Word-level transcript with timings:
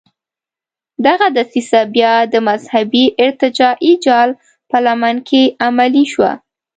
دغه 1.05 1.27
دسیسه 1.37 1.79
بیا 1.95 2.13
د 2.33 2.35
مذهبي 2.47 3.05
ارتجاعي 3.25 3.93
جال 4.05 4.29
په 4.69 4.77
لمن 4.85 5.15
کې 5.29 5.43
عملي 5.67 6.05
شوه. 6.13 6.31